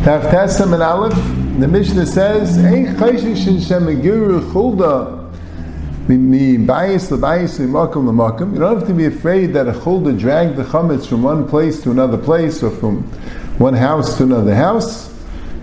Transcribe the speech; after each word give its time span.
Taftasam 0.00 0.72
and 0.72 0.82
Aleph, 0.82 1.12
the 1.60 1.68
Mishnah 1.68 2.06
says, 2.06 2.56
Ein 2.56 2.96
chayshish 2.96 3.44
shemagiru 3.60 4.40
chulda 4.50 5.30
mi 6.08 6.56
bias 6.56 7.10
lebayis 7.10 7.58
makom 7.66 8.06
lemakom. 8.06 8.54
You 8.54 8.60
don't 8.60 8.78
have 8.78 8.88
to 8.88 8.94
be 8.94 9.04
afraid 9.04 9.52
that 9.52 9.68
a 9.68 9.72
chulda 9.72 10.18
dragged 10.18 10.56
the 10.56 10.64
chametz 10.64 11.06
from 11.06 11.24
one 11.24 11.46
place 11.46 11.82
to 11.82 11.90
another 11.90 12.16
place 12.16 12.62
or 12.62 12.70
from 12.70 13.02
one 13.58 13.74
house 13.74 14.16
to 14.16 14.22
another 14.22 14.54
house. 14.54 15.12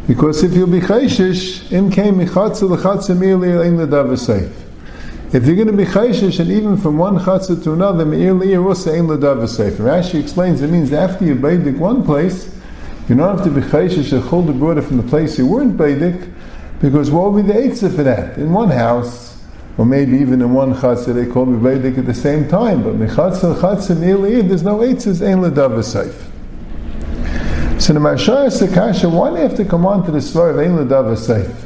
Because 0.05 0.43
if 0.43 0.53
you'll 0.53 0.67
be 0.67 0.79
chayshish, 0.79 1.71
im 1.71 1.89
came 1.89 2.19
michatza 2.19 2.69
lechatza 2.69 3.17
merely 3.17 3.49
ein 3.67 3.77
ledav 3.77 4.15
safe. 4.19 4.64
If 5.35 5.45
you're 5.45 5.57
going 5.57 5.67
to 5.67 5.73
be 5.73 5.83
chayshish, 5.83 6.39
and 6.39 6.49
even 6.49 6.77
from 6.77 6.97
one 6.97 7.19
chatzah 7.19 7.61
to 7.65 7.73
another, 7.73 8.05
me'ir 8.05 8.33
li'ir 8.33 8.65
also 8.65 8.93
ein. 8.93 9.05
Rashi 9.05 10.17
explains 10.17 10.61
it 10.61 10.69
means 10.69 10.93
after 10.93 11.25
you 11.25 11.35
baidik 11.35 11.77
one 11.77 12.05
place, 12.05 12.55
you 13.09 13.15
don't 13.15 13.35
have 13.35 13.43
to 13.43 13.51
be 13.51 13.59
chayshish 13.59 14.17
a 14.17 14.21
chulda 14.21 14.57
brought 14.57 14.77
it 14.77 14.83
from 14.83 14.95
the 14.95 15.03
place 15.03 15.37
you 15.37 15.45
weren't 15.45 15.75
baidik, 15.75 16.33
because 16.79 17.11
what 17.11 17.33
would 17.33 17.45
be 17.45 17.51
the 17.51 17.59
eitzah 17.59 17.93
for 17.93 18.03
that? 18.03 18.37
In 18.37 18.53
one 18.53 18.69
house, 18.69 19.43
or 19.77 19.85
maybe 19.85 20.15
even 20.19 20.41
in 20.41 20.53
one 20.53 20.73
chatzah, 20.73 21.13
they 21.13 21.25
call 21.25 21.45
me 21.45 21.59
baidik 21.59 21.97
at 21.97 22.05
the 22.05 22.13
same 22.13 22.47
time, 22.47 22.81
but 22.81 22.93
mechatzah 22.93 23.59
chatzah 23.59 23.99
me'ir 23.99 24.15
li'ir, 24.15 24.47
there's 24.47 24.63
no 24.63 24.77
eitzahs 24.77 25.21
ein 25.21 25.83
safe. 25.83 26.31
So 27.81 27.91
the 27.91 27.99
Marshaya 27.99 28.47
Sakasha, 28.47 29.11
why 29.11 29.31
do 29.31 29.35
you 29.35 29.41
have 29.41 29.57
to 29.57 29.65
come 29.65 29.85
on 29.85 30.05
to 30.05 30.11
the 30.11 30.21
story 30.21 30.51
of 30.51 30.59
Ein 30.89 31.17
Safe? 31.17 31.65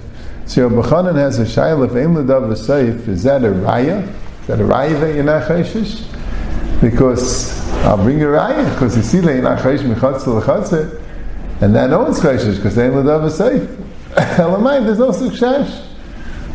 So 0.49 0.67
Rabbi 0.67 0.89
Chanan 0.89 1.13
has 1.13 1.37
a 1.37 1.43
shayla 1.43 1.83
of 1.83 1.95
Ein 1.95 2.15
Ladav 2.15 2.57
Safe. 2.57 3.07
Is 3.07 3.21
that 3.21 3.43
a 3.43 3.49
raya? 3.49 4.01
Is 4.41 4.47
that 4.47 4.59
a 4.59 4.63
raya 4.63 4.99
that 4.99 5.13
you're 5.13 5.23
not 5.23 5.47
chayshish? 5.47 6.01
Because 6.81 7.69
I'll 7.85 7.97
bring 7.97 8.19
a 8.23 8.25
raya 8.25 8.67
because 8.73 8.97
you 8.97 9.03
see 9.03 9.19
that 9.19 9.31
you're 9.31 9.43
not 9.43 9.59
chayshish 9.59 9.93
mechatzel 9.93 10.41
lechatzel, 10.41 10.99
and 11.61 11.75
that 11.75 11.91
no 11.91 11.99
one's 11.99 12.19
chayshish 12.19 12.55
because 12.55 12.79
Ein 12.79 12.93
Ladav 12.93 13.29
Safe. 13.29 13.61
Elamai, 14.39 14.83
there's 14.83 14.97
no 14.97 15.11
success. 15.11 15.87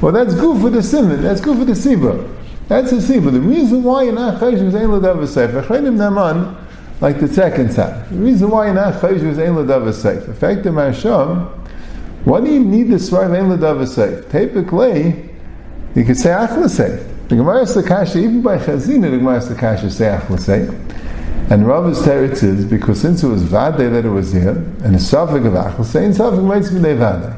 Well, 0.03 0.11
that's 0.11 0.35
good 0.35 0.61
for 0.61 0.71
the 0.71 0.83
simon. 0.83 1.23
That's 1.23 1.41
good 1.41 1.57
for 1.57 1.65
the 1.65 1.75
siba. 1.75 2.37
That's 2.67 2.91
the 2.91 2.97
siba. 2.97 3.31
The 3.31 3.41
reason 3.41 3.85
why 3.85 4.03
you're 4.03 4.13
not 4.13 4.41
chayshish 4.41 4.67
is 4.67 4.75
Ein 4.75 4.89
Ladav 4.89 5.25
Safe. 5.29 5.51
Achayim 5.51 5.95
Naman 5.95 6.65
like 7.01 7.21
the 7.21 7.29
second 7.29 7.73
side. 7.73 8.09
The 8.11 8.17
reason 8.17 8.51
why 8.51 8.67
you're 8.67 8.75
not 8.75 8.95
chayish 8.95 9.23
is 9.23 9.39
ein 9.39 9.55
ladav 9.55 9.93
safe. 9.93 10.27
The 10.27 10.35
fact 10.35 10.65
of 10.67 10.75
Marsham, 10.75 11.64
why 12.25 12.41
do 12.41 12.51
you 12.51 12.61
need 12.61 12.85
the 12.85 12.97
svar 12.97 13.27
of 13.27 13.33
ein 13.33 13.51
ladav 13.51 13.87
safe? 13.87 14.31
Typically, 14.31 15.29
you 15.95 16.05
could 16.05 16.17
say 16.17 16.31
achla 16.31 16.69
safe. 16.69 17.01
The 17.29 17.37
Gemara 17.37 17.65
Sakasha, 17.65 18.17
even 18.17 18.43
by 18.43 18.59
Chazina, 18.59 19.11
the 19.11 19.19
Gemara 19.19 19.41
Sakasha 19.41 19.91
say 19.91 20.07
achla 20.07 20.41
safe. 20.41 20.71
And 21.51 21.67
Rav's 21.67 22.01
teretz 22.01 22.43
is 22.43 22.65
because 22.65 23.01
since 23.01 23.23
it 23.23 23.29
was 23.29 23.43
vade 23.43 23.77
that 23.77 24.05
it 24.07 24.09
was 24.09 24.33
here, 24.33 24.57
and 24.83 24.97
a 24.97 24.99
suffix 24.99 25.45
of 25.45 25.53
achla 25.53 25.85
say, 25.85 26.07
and 26.07 26.49
might 26.49 26.63
be 26.63 26.79
vade. 26.79 27.37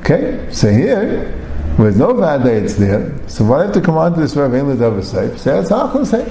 Okay, 0.00 0.46
so 0.52 0.70
here, 0.70 1.32
there's 1.78 1.96
no 1.96 2.12
vade, 2.12 2.64
it's 2.64 2.74
there. 2.74 3.10
So 3.28 3.44
why 3.44 3.64
have 3.64 3.72
to 3.72 3.80
come 3.80 3.96
on 3.96 4.12
to 4.14 4.20
this 4.20 4.36
of 4.36 4.52
ein 4.52 4.66
ladav 4.66 5.02
safe? 5.02 5.38
Say 5.40 5.58
it's 5.58 5.70
achla 5.70 6.06
safe. 6.06 6.28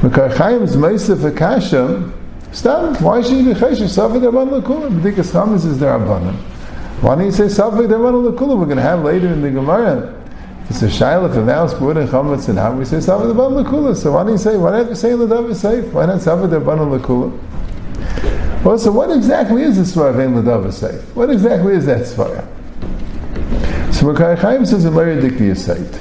Mekar 0.00 0.36
Chaim's 0.36 0.76
Meisef 0.76 1.24
Akasha, 1.24 2.10
stop. 2.52 3.00
Why 3.00 3.22
should 3.22 3.38
you 3.38 3.54
be 3.54 3.60
Cheshish? 3.60 3.90
Safik 3.90 4.22
Rabban 4.22 4.60
Lakula. 4.60 4.90
B'dikas 4.90 5.30
Chametz 5.32 5.66
is 5.66 5.78
their 5.78 5.98
Rabbanim. 5.98 6.53
Why 7.00 7.14
don't 7.16 7.26
you 7.26 7.32
say 7.32 7.44
Safik 7.44 7.86
Rabban 7.88 8.32
Lakula? 8.32 8.58
We're 8.58 8.64
going 8.64 8.76
to 8.76 8.82
have 8.82 9.04
later 9.04 9.28
in 9.28 9.42
the 9.42 9.50
Gemara. 9.50 10.20
It's 10.70 10.80
a 10.82 10.86
Shaila 10.86 11.34
for 11.34 11.42
Mouse, 11.42 11.74
Bud, 11.74 11.96
and 11.98 12.08
Chametz, 12.08 12.48
and 12.48 12.58
how 12.58 12.72
we 12.72 12.84
say 12.84 12.96
Safik 12.96 13.34
Rabban 13.34 13.64
Lakula. 13.64 13.94
So 13.94 14.12
why 14.12 14.22
don't 14.22 14.32
you 14.32 14.38
say, 14.38 14.56
why 14.56 14.70
don't 14.70 14.88
you 14.88 14.94
say 14.94 15.10
Ladav 15.10 15.54
safe? 15.54 15.92
Why 15.92 16.06
not 16.06 16.20
Safik 16.20 16.48
Rabban 16.48 16.98
Lakula? 16.98 18.64
Well, 18.64 18.78
so 18.78 18.90
what 18.90 19.10
exactly 19.10 19.62
is 19.62 19.76
the 19.76 19.82
Svara 19.82 20.10
of 20.10 20.18
Ein 20.18 20.34
Ladav 20.34 20.72
safe? 20.72 21.02
What 21.14 21.28
exactly 21.28 21.74
is 21.74 21.84
that 21.84 22.02
Svara? 22.02 22.46
So 23.92 24.06
Mekar 24.06 24.38
Chaim 24.38 24.64
says 24.64 24.86
a 24.86 24.90
Mary 24.90 25.16
Dikti 25.16 25.54
site. 25.54 26.00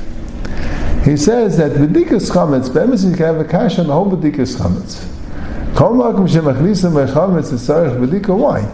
He 1.04 1.18
says 1.18 1.58
that 1.58 1.74
b'dikas 1.74 2.32
chametz, 2.32 2.74
be'emes 2.74 3.04
you 3.04 3.14
can 3.18 3.26
have 3.26 3.40
a 3.40 3.44
kasha 3.44 3.82
on 3.82 3.88
the 3.88 3.94
whole 3.94 4.10
b'dikas 4.10 4.56
chametz. 4.56 5.06
Kol 5.76 5.96
makom 5.96 6.30
shemachnisam 6.30 6.94
be'chametz 6.94 7.52
is 7.52 7.68
tzarech 7.68 8.00
b'dika, 8.00 8.34
why? 8.38 8.66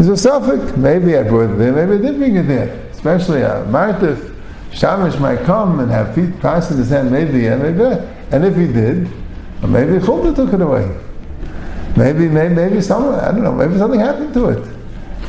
There's 0.00 0.08
a 0.08 0.16
suffix, 0.16 0.78
maybe 0.78 1.14
I 1.14 1.24
brought 1.24 1.50
it 1.50 1.58
there, 1.58 1.72
maybe 1.74 2.02
I 2.02 2.10
did 2.10 2.18
bring 2.18 2.34
it 2.34 2.44
there. 2.44 2.88
Especially 2.90 3.42
uh, 3.42 3.64
a 3.64 3.66
martif, 3.66 4.34
shamish 4.70 5.20
might 5.20 5.40
come 5.40 5.78
and 5.78 5.90
have 5.90 6.14
feet 6.14 6.40
passing 6.40 6.78
his 6.78 6.88
hand, 6.88 7.10
maybe, 7.10 7.48
and 7.48 7.62
maybe, 7.62 8.02
and 8.30 8.42
if 8.42 8.56
he 8.56 8.66
did, 8.66 9.02
maybe 9.60 9.98
Chulda 9.98 10.34
took 10.34 10.54
it 10.54 10.62
away. 10.62 10.88
Maybe, 11.98 12.28
maybe, 12.28 12.54
maybe 12.54 12.80
someone, 12.80 13.20
I 13.20 13.30
don't 13.30 13.42
know, 13.42 13.52
maybe 13.52 13.76
something 13.76 14.00
happened 14.00 14.32
to 14.32 14.48
it. 14.48 14.76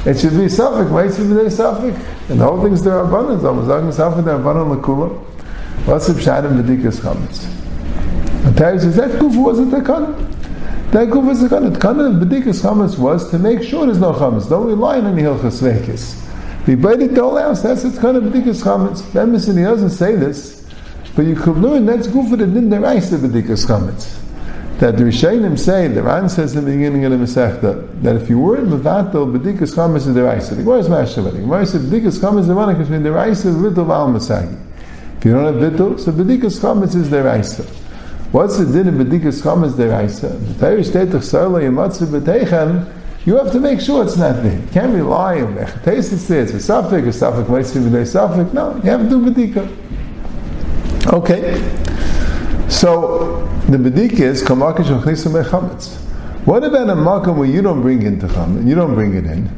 It 0.05 0.17
should 0.17 0.37
be 0.37 0.47
suffix, 0.47 0.89
why 0.89 1.11
should 1.11 1.37
be 1.37 1.49
suffix? 1.49 1.97
And 2.29 2.39
the 2.39 2.45
whole 2.45 2.63
thing's 2.63 2.81
there 2.81 2.99
abundance, 2.99 3.43
almost 3.43 3.67
like 3.67 3.93
suffix, 3.93 4.23
there 4.23 4.35
abundant 4.35 4.81
lakula. 4.81 5.09
What's 5.85 6.07
the 6.07 6.13
pshat 6.13 6.49
in 6.49 6.63
Vedikas 6.63 7.01
Chametz? 7.01 7.43
And 8.45 8.57
Terry 8.57 8.79
says, 8.79 8.95
that 8.95 9.11
kufu 9.19 9.43
wasn't 9.43 9.71
the 9.71 9.81
kana. 9.81 10.30
That 10.91 11.09
goof 11.09 11.25
was 11.25 11.41
the 11.41 11.49
kana. 11.49 11.69
The 11.69 11.79
kana 11.79 12.03
of 12.03 12.15
Vedikas 12.15 12.61
Chametz 12.61 12.97
was 12.97 13.29
to 13.31 13.39
make 13.39 13.63
sure 13.63 13.85
there's 13.85 13.99
no 13.99 14.13
Chametz. 14.13 14.49
Don't 14.49 14.67
rely 14.67 14.97
on 14.97 15.07
any 15.07 15.21
Hilchas 15.21 15.61
Vekis. 15.61 16.17
It 16.67 17.15
the 17.15 17.21
whole 17.21 17.37
house, 17.37 17.61
that's 17.61 17.83
its 17.83 17.97
kind 17.97 18.17
of 18.17 18.23
Vedikas 18.23 18.61
Chametz. 18.61 19.15
Emerson, 19.15 19.57
he 19.57 19.63
doesn't 19.63 19.91
say 19.91 20.15
this, 20.15 20.67
but 21.15 21.25
you 21.25 21.35
could 21.35 21.57
learn 21.57 21.85
that's 21.85 22.07
goof 22.07 22.29
for 22.29 22.35
the 22.35 22.45
din 22.45 22.69
deraisa 22.69 23.17
Vedikas 23.17 23.65
Chametz. 23.65 24.19
That 24.79 24.97
the 24.97 25.03
Rishayim 25.03 25.57
say, 25.57 25.87
the 25.87 26.03
Ran 26.03 26.27
says 26.27 26.55
in 26.55 26.65
the 26.65 26.71
beginning 26.71 27.05
of 27.05 27.11
the 27.11 27.17
Masechta, 27.17 28.01
that 28.01 28.15
if 28.15 28.29
you 28.29 28.39
were 28.39 28.57
in 28.57 28.65
Mevatel, 28.65 29.31
B'dikas 29.31 29.75
Chametz 29.75 30.07
is 30.07 30.07
deraisa. 30.07 30.55
The 30.55 30.63
Gemara 30.63 30.79
is 30.79 30.87
Mashavadik. 30.87 31.33
The 31.33 31.39
Gemara 31.39 31.65
said, 31.65 31.81
B'dikas 31.81 32.19
Chametz 32.19 32.39
is 32.39 32.47
the 32.47 32.55
one 32.55 32.77
between 32.77 33.01
deraisa 33.03 33.45
and 33.45 33.61
little 33.61 33.93
Al 33.93 34.09
Masagi. 34.09 34.71
If 35.21 35.25
you 35.25 35.33
don't 35.33 35.53
have 35.53 35.71
bittul, 35.71 35.99
so 35.99 36.11
bedikas 36.11 36.59
chametz 36.59 36.95
is 36.95 37.09
deraisa. 37.09 37.80
What's 38.31 38.57
the 38.57 38.65
din 38.65 38.87
of 38.87 38.93
bedikas 38.93 39.41
chametz 39.41 39.73
deraisa? 39.73 40.29
The 40.47 40.53
Torah 40.53 41.03
of 41.03 41.21
sarla 41.21 41.61
yimatzu 41.61 42.07
b'teichem. 42.07 42.97
You 43.25 43.35
have 43.35 43.51
to 43.51 43.59
make 43.59 43.81
sure 43.81 44.03
it's 44.03 44.15
not 44.15 44.41
there. 44.41 44.57
You 44.57 44.67
can't 44.71 44.95
rely 44.95 45.41
on. 45.41 45.55
Taste 45.83 46.13
it's 46.13 46.27
there. 46.27 46.41
It's 46.43 46.53
a 46.53 46.59
suffix. 46.59 47.07
A 47.07 47.13
suffix 47.13 47.49
might 47.49 47.91
be 47.91 47.97
a 47.97 48.05
suffix. 48.05 48.53
No, 48.53 48.75
you 48.77 48.89
have 48.89 49.01
to 49.01 49.09
do 49.09 49.19
bedika. 49.29 49.67
Okay. 51.13 51.59
So 52.69 53.45
the 53.67 53.77
bedika 53.77 54.21
is 54.21 54.41
kamakish 54.41 54.85
uchnisam 54.85 55.43
chametz. 55.43 55.97
What 56.45 56.63
about 56.63 56.89
a 56.89 56.93
makom 56.93 57.35
where 57.35 57.47
you 57.47 57.61
don't 57.61 57.81
bring 57.81 58.01
in 58.03 58.17
chametz, 58.17 58.65
you 58.65 58.75
don't 58.75 58.95
bring 58.95 59.13
it 59.13 59.25
in, 59.25 59.49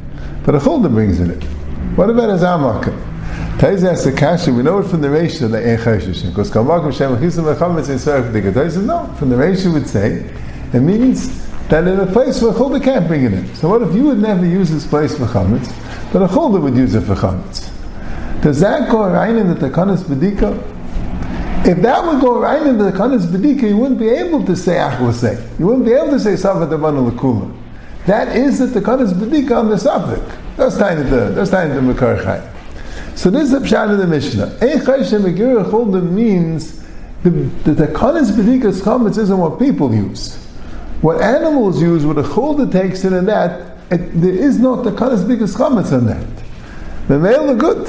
but 0.44 0.56
a 0.56 0.58
chulda 0.58 0.92
brings 0.92 1.20
in 1.20 1.30
it 1.30 1.42
in? 1.42 1.48
What 1.96 2.10
about 2.10 2.28
a 2.28 2.34
zamakom? 2.34 3.13
Taiz 3.58 3.84
asks 3.88 4.04
the 4.04 4.12
kasha, 4.12 4.52
we 4.52 4.64
know 4.64 4.80
it 4.80 4.88
from 4.88 5.00
the 5.00 5.08
ratio 5.08 5.46
that 5.46 5.64
Ein 5.64 5.78
Choshish, 5.78 6.26
because 6.26 6.50
Kamakim 6.50 6.92
Shem 6.92 7.16
Achisam 7.16 7.54
Echametz 7.54 7.88
in 7.88 7.96
B'dika. 7.98 8.52
Taiz 8.52 8.72
says, 8.72 8.78
no, 8.78 9.06
from 9.16 9.30
the 9.30 9.36
ratio 9.36 9.72
would 9.72 9.86
say, 9.86 10.28
it 10.72 10.80
means 10.80 11.48
that 11.68 11.86
in 11.86 12.00
a 12.00 12.06
place 12.12 12.42
where 12.42 12.52
Chulda 12.52 12.82
can't 12.82 13.06
bring 13.06 13.24
it 13.24 13.32
in. 13.32 13.54
So 13.54 13.68
what 13.68 13.80
if 13.82 13.94
you 13.94 14.06
would 14.06 14.18
never 14.18 14.44
use 14.44 14.70
this 14.70 14.84
place 14.84 15.16
for 15.16 15.26
Chametz, 15.26 15.72
but 16.12 16.22
a 16.22 16.26
Chulda 16.26 16.60
would 16.60 16.74
use 16.74 16.96
it 16.96 17.02
for 17.02 17.14
Chametz? 17.14 17.70
Does 18.42 18.58
that 18.58 18.90
go 18.90 19.08
right 19.08 19.34
in 19.34 19.48
the 19.48 19.54
Takanas 19.54 20.02
B'dika? 20.02 20.72
If 21.64 21.80
that 21.82 22.04
would 22.04 22.20
go 22.20 22.40
right 22.40 22.66
in 22.66 22.76
the 22.76 22.90
Takanas 22.90 23.26
B'dika, 23.26 23.68
you 23.68 23.76
wouldn't 23.76 24.00
be 24.00 24.08
able 24.08 24.44
to 24.46 24.56
say 24.56 24.74
achlasay. 24.74 25.60
You 25.60 25.66
wouldn't 25.68 25.86
be 25.86 25.92
able 25.92 26.10
to 26.10 26.20
say 26.20 26.32
Savat 26.32 26.72
Abana 26.72 27.08
Lakula. 27.08 27.56
That 28.06 28.36
is 28.36 28.58
the 28.58 28.80
Takanas 28.80 29.12
B'dika 29.12 29.60
on 29.60 29.68
the 29.68 29.76
Safik. 29.76 30.56
That's 30.56 30.76
time 30.76 30.98
of 30.98 31.08
the, 31.08 31.30
that's 31.30 31.52
of 31.52 31.86
the. 31.86 32.53
So 33.14 33.30
this 33.30 33.44
is 33.44 33.50
the 33.52 33.58
pshat 33.60 33.92
of 33.92 33.98
the 33.98 34.06
Mishnah. 34.06 34.46
Eichaysh 34.60 35.18
Megirah 35.20 35.70
Chulda 35.70 36.02
means 36.02 36.84
the, 37.22 37.30
the 37.30 37.86
Takanas 37.86 38.32
B'dikas 38.32 38.80
Chametz 38.80 39.18
isn't 39.18 39.38
what 39.38 39.58
people 39.58 39.94
use. 39.94 40.36
What 41.00 41.22
animals 41.22 41.80
use, 41.80 42.04
what 42.04 42.18
a 42.18 42.22
Chulda 42.22 42.70
takes 42.70 43.04
in 43.04 43.14
and 43.14 43.28
that, 43.28 43.78
it, 43.90 44.20
there 44.20 44.34
is 44.34 44.58
no 44.58 44.76
Takanas 44.76 45.24
B'dikas 45.24 45.56
Chametz 45.56 45.96
in 45.96 46.06
that. 46.06 46.26
The 47.08 47.18
male 47.18 47.50
are 47.50 47.54
good. 47.54 47.86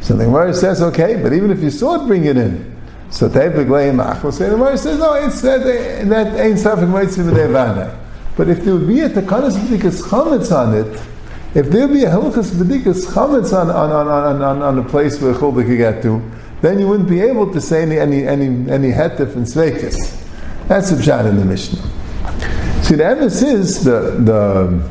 So 0.00 0.14
the 0.14 0.24
Gemara 0.24 0.52
says, 0.52 0.82
okay, 0.82 1.20
but 1.22 1.32
even 1.32 1.50
if 1.50 1.60
you 1.60 1.70
saw 1.70 2.02
it, 2.02 2.06
bring 2.06 2.26
it 2.26 2.36
in. 2.36 2.76
So 3.10 3.28
Mach 3.28 4.22
will 4.22 4.32
say, 4.32 4.48
the 4.48 4.56
Gemara 4.56 4.76
says, 4.76 4.98
no, 4.98 5.14
it's 5.14 5.40
that, 5.40 5.64
that 5.64 6.38
ain't 6.38 6.58
Safik 6.58 6.88
Maitzim 6.88 7.98
But 8.36 8.48
if 8.48 8.64
there 8.64 8.74
would 8.74 8.86
be 8.86 9.00
a 9.00 9.08
Takanas 9.08 9.56
B'dikas 9.56 10.02
Chametz 10.02 10.54
on 10.54 10.74
it, 10.74 11.00
if 11.54 11.70
there 11.70 11.88
be 11.88 12.04
a 12.04 12.10
Hilchas 12.10 12.50
B'dikas 12.52 13.06
Chametz 13.06 13.52
on, 13.58 13.70
on, 13.70 13.90
on, 13.90 14.42
on, 14.42 14.62
on, 14.62 14.78
a 14.78 14.82
place 14.86 15.20
where 15.20 15.32
a 15.32 15.34
Chulda 15.34 15.66
could 15.66 15.78
get 15.78 16.02
to, 16.02 16.22
then 16.60 16.78
you 16.78 16.86
wouldn't 16.86 17.08
be 17.08 17.20
able 17.20 17.52
to 17.52 17.60
say 17.60 17.82
any, 17.82 17.98
any, 17.98 18.26
any, 18.26 18.70
any 18.70 18.90
hetif 18.90 19.34
and 19.34 19.46
sveikis. 19.46 20.14
That's 20.68 20.90
the 20.90 20.96
pshat 20.96 21.28
in 21.28 21.36
the 21.36 21.44
Mishnah. 21.44 21.80
See, 22.82 22.96
the 22.96 23.04
emes 23.04 23.42
is 23.42 23.84
the, 23.84 24.00
the, 24.20 24.90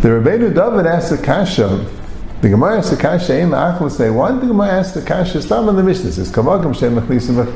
the 0.00 0.08
Rebbeinu 0.08 0.54
David 0.54 0.86
asked 0.86 1.10
the 1.10 1.18
Kasha, 1.18 1.86
the 2.40 2.48
Gemara 2.48 2.78
asked 2.78 2.90
the 2.90 2.96
Kasha, 2.96 3.32
Achel 3.32 3.90
say, 3.90 4.10
why 4.10 4.32
did 4.32 4.40
the 4.40 4.46
Gemara 4.46 4.68
ask 4.68 4.94
the 4.94 5.02
Kasha? 5.02 5.40
Stop 5.42 5.68
on 5.68 5.76
the 5.76 5.82
Mishnah. 5.82 6.10
Says, 6.10 6.32
Kavagam 6.32 6.76
Shem 6.76 6.96
Mechlisim 6.96 7.46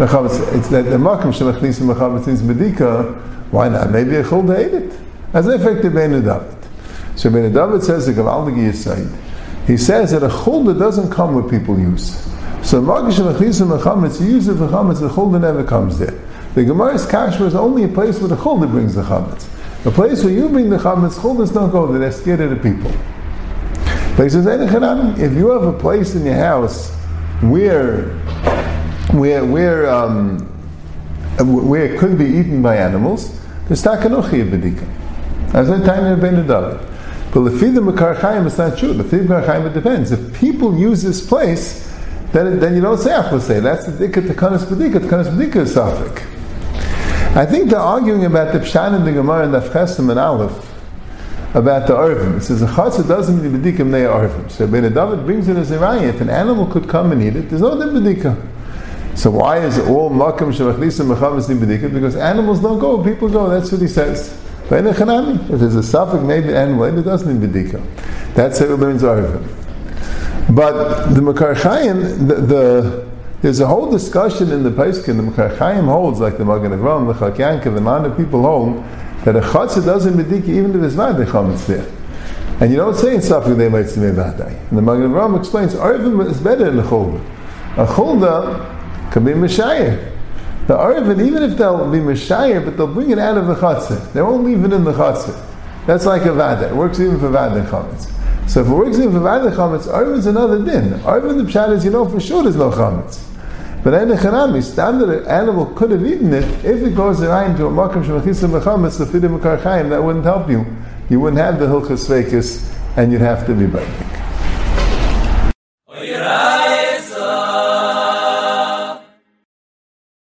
mechametz, 0.00 0.54
it's 0.54 0.68
that 0.68 0.84
the 0.84 0.96
makom 0.96 1.32
shemachnisim 1.32 1.92
mechametz 1.92 2.26
means 2.26 2.42
medika, 2.42 3.14
why 3.50 3.68
not? 3.68 3.90
Maybe 3.90 4.16
a 4.16 4.22
chulda 4.22 4.58
ate 4.58 4.74
it. 4.74 5.00
As 5.34 5.46
an 5.46 5.60
effect 5.60 5.84
of 5.84 5.92
David. 5.92 6.59
So 7.20 7.28
Ben 7.28 7.52
David 7.52 7.82
says 7.82 8.06
the 8.06 8.14
Gavaldig 8.14 8.56
Yisayid. 8.56 9.14
He 9.66 9.76
says 9.76 10.12
that 10.12 10.22
a 10.22 10.28
chulda 10.28 10.78
doesn't 10.78 11.10
come 11.10 11.34
where 11.34 11.44
people 11.44 11.78
use. 11.78 12.12
So 12.66 12.80
makom 12.80 13.12
shemachnisim 13.12 13.78
mechametz, 13.78 14.22
you 14.22 14.36
use 14.36 14.48
it 14.48 14.56
for 14.56 14.68
chametz, 14.68 15.00
the 15.00 15.08
chulda 15.10 15.38
never 15.38 15.62
comes 15.62 15.98
there. 15.98 16.18
The 16.54 16.64
Gemara's 16.64 17.04
kasher 17.04 17.42
is 17.42 17.54
only 17.54 17.84
a 17.84 17.88
place 17.88 18.18
where 18.20 18.28
the 18.28 18.36
chulda 18.36 18.70
brings 18.70 18.94
the 18.94 19.02
chametz. 19.02 19.46
A 19.84 19.90
place 19.90 20.24
where 20.24 20.32
you 20.32 20.48
bring 20.48 20.70
the 20.70 20.78
chametz, 20.78 21.18
chuldas 21.18 21.52
don't 21.52 21.70
go 21.70 21.86
there, 21.88 21.98
they're 21.98 22.10
scared 22.10 22.40
of 22.40 22.48
the 22.48 22.56
people. 22.56 22.90
But 24.16 24.22
he 24.22 24.30
says, 24.30 24.46
if 24.46 25.32
you 25.36 25.50
have 25.50 25.64
a 25.64 25.78
place 25.78 26.14
in 26.14 26.24
your 26.24 26.36
house 26.36 26.90
where 27.42 28.14
where 29.12 29.44
where 29.44 29.90
um, 29.90 30.38
where 31.38 31.84
it 31.84 32.00
could 32.00 32.16
be 32.16 32.24
eaten 32.24 32.62
by 32.62 32.78
animals, 32.78 33.38
there's 33.68 33.82
takanochi 33.82 34.50
bedika. 34.50 34.88
As 35.54 35.68
I 35.68 35.84
tell 35.84 36.08
you, 36.08 36.16
Ben 36.16 36.46
David. 36.46 36.89
But 37.32 37.42
the 37.44 37.58
feed 37.58 37.74
the 37.74 37.80
Makar 37.80 38.18
it's 38.46 38.58
not 38.58 38.76
true. 38.76 38.92
The 38.92 39.16
Makar 39.18 39.46
Chaim, 39.46 39.66
it 39.66 39.74
depends. 39.74 40.10
If 40.10 40.34
people 40.34 40.76
use 40.76 41.02
this 41.02 41.24
place, 41.26 41.88
then, 42.32 42.58
then 42.58 42.74
you 42.74 42.80
don't 42.80 42.98
say 42.98 43.10
say 43.40 43.60
That's 43.60 43.86
the 43.86 44.08
dikkat 44.08 44.28
takanas 44.28 44.64
bedika. 44.64 44.98
Takanas 44.98 45.34
bedika 45.34 45.56
is 45.56 45.74
suffik. 45.74 46.26
I 47.36 47.46
think 47.46 47.70
they're 47.70 47.78
arguing 47.78 48.24
about 48.24 48.52
the 48.52 48.58
Pshan 48.58 48.94
and 48.94 49.06
the 49.06 49.12
Gemara 49.12 49.44
and 49.44 49.54
the 49.54 49.60
Chesim 49.60 50.10
and 50.10 50.18
Aleph 50.18 50.68
about 51.54 51.86
the 51.86 51.94
Arvim. 51.94 52.38
It 52.38 52.42
says, 52.42 52.62
a 52.62 52.66
doesn't 52.66 53.40
mean 53.40 53.62
bedikim 53.62 53.86
ney 53.86 54.02
Arvim. 54.02 54.50
So 54.50 54.66
Ben 54.66 54.82
David 54.82 55.24
brings 55.24 55.48
as 55.48 55.70
a 55.70 55.78
raya. 55.78 56.08
If 56.08 56.20
an 56.20 56.30
animal 56.30 56.66
could 56.66 56.88
come 56.88 57.12
and 57.12 57.22
eat 57.22 57.36
it, 57.36 57.48
there's 57.48 57.62
no 57.62 57.76
bedika. 57.76 58.36
So 59.16 59.30
why 59.30 59.58
is 59.58 59.78
it 59.78 59.88
all 59.88 60.10
makam 60.10 60.52
shemachlisa 60.52 61.06
mechamas 61.06 61.48
bedika? 61.48 61.92
Because 61.92 62.16
animals 62.16 62.60
don't 62.60 62.80
go, 62.80 63.02
people 63.02 63.28
go. 63.28 63.48
That's 63.48 63.70
what 63.70 63.80
he 63.80 63.88
says. 63.88 64.36
If 64.72 65.60
there's 65.60 65.74
a 65.74 65.82
suffix 65.82 66.22
maybe 66.22 66.54
animal, 66.54 66.84
it 66.84 67.02
doesn't 67.02 67.40
need 67.40 67.50
bedika. 67.50 67.84
That's 68.34 68.58
how 68.60 68.66
it 68.66 68.78
learns 68.78 69.02
Arvim. 69.02 69.44
But 70.54 71.14
the 71.14 71.22
Makar 71.22 71.54
Chaim, 71.54 72.28
the, 72.28 72.34
the 72.34 73.10
there's 73.42 73.60
a 73.60 73.66
whole 73.66 73.90
discussion 73.90 74.52
in 74.52 74.62
the 74.62 74.70
Paiskin, 74.70 75.16
the 75.16 75.22
Mechar 75.22 75.56
Chaim 75.56 75.86
holds, 75.86 76.20
like 76.20 76.36
the 76.36 76.44
Magen 76.44 76.72
Avram, 76.72 77.06
the 77.06 77.36
Chak 77.36 77.64
the 77.64 77.80
Mana 77.80 78.14
people 78.14 78.42
hold, 78.42 78.84
that 79.24 79.34
a 79.34 79.40
chatzah 79.40 79.84
doesn't 79.84 80.14
medika 80.14 80.48
even 80.48 80.74
if 80.74 80.80
there's 80.82 80.94
not 80.94 81.16
the 81.16 81.24
chametz 81.24 81.66
there. 81.66 81.86
And 82.60 82.70
you 82.70 82.76
don't 82.76 82.94
say 82.94 83.14
in 83.14 83.20
Safik 83.22 83.56
they 83.56 83.70
might 83.70 83.88
say 83.88 84.02
Vadai. 84.02 84.68
And 84.68 84.76
the 84.76 84.82
Magen 84.82 85.10
Avram 85.10 85.38
explains, 85.38 85.74
Arvim 85.74 86.26
is 86.26 86.38
better 86.38 86.66
than 86.66 86.76
the 86.76 86.82
Chulda. 86.82 87.18
A 87.78 87.86
Chulda 87.86 89.10
can 89.10 89.24
be 89.24 89.32
Meshayir. 89.32 90.09
The 90.70 90.76
Arvin, 90.76 91.26
even 91.26 91.42
if 91.42 91.58
they'll 91.58 91.90
be 91.90 91.98
Meshayir, 91.98 92.64
but 92.64 92.76
they'll 92.76 92.86
bring 92.86 93.10
it 93.10 93.18
out 93.18 93.36
of 93.36 93.48
the 93.48 93.56
chatzah. 93.56 94.12
They 94.12 94.22
won't 94.22 94.44
leave 94.44 94.64
it 94.64 94.72
in 94.72 94.84
the 94.84 94.92
chatzah. 94.92 95.44
That's 95.84 96.06
like 96.06 96.26
a 96.26 96.32
Vada. 96.32 96.68
It 96.68 96.76
works 96.76 97.00
even 97.00 97.18
for 97.18 97.28
Vada 97.28 97.64
chametz. 97.64 98.08
So 98.48 98.60
if 98.60 98.68
it 98.68 98.70
works 98.70 98.96
even 98.96 99.10
for 99.10 99.18
Vada 99.18 99.50
chametz, 99.50 99.92
Arvin 99.92 100.18
is 100.18 100.26
another 100.26 100.64
din. 100.64 100.90
Arvin 101.00 101.38
the 101.38 101.42
Pshat 101.42 101.72
is, 101.72 101.84
you 101.84 101.90
know 101.90 102.08
for 102.08 102.20
sure 102.20 102.44
there's 102.44 102.54
no 102.54 102.70
chametz. 102.70 103.20
But 103.82 103.94
in 103.94 104.10
the 104.10 104.14
chanami, 104.14 104.62
standard 104.62 105.26
animal 105.26 105.66
could 105.74 105.90
have 105.90 106.06
eaten 106.06 106.32
it 106.32 106.44
if 106.64 106.80
it 106.84 106.94
goes 106.94 107.20
around 107.20 107.56
to 107.56 107.66
a 107.66 107.68
makam 107.68 108.04
shemachisa 108.04 108.48
mechametz 108.48 108.96
the 108.96 109.06
fidim 109.06 109.90
that 109.90 110.00
wouldn't 110.00 110.24
help 110.24 110.48
you. 110.48 110.64
You 111.08 111.18
wouldn't 111.18 111.42
have 111.42 111.58
the 111.58 111.66
hilchas 111.66 112.96
and 112.96 113.10
you'd 113.10 113.22
have 113.22 113.44
to 113.46 113.54
be 113.54 113.66
binding. 113.66 114.19